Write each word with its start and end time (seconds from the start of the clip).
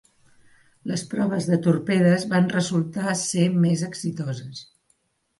Les 0.91 1.01
proves 1.09 1.49
de 1.49 1.59
torpedes 1.67 2.25
van 2.31 2.49
resultar 2.53 3.13
ser 3.25 3.43
més 3.67 3.83
exitoses. 3.89 4.63